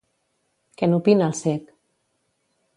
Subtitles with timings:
[0.79, 1.71] Què n'opina el cec?